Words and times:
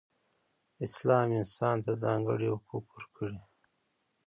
اسلام 0.85 1.29
انسان 1.39 1.77
ته 1.85 1.91
ځانګړې 2.03 2.47
حقوق 2.53 2.85
ورکړئ. 2.91 3.35